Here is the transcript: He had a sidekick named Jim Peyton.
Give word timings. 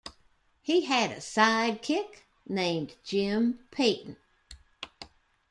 He 0.63 0.85
had 0.85 1.11
a 1.11 1.21
sidekick 1.21 2.23
named 2.49 2.95
Jim 3.03 3.59
Peyton. 3.69 4.15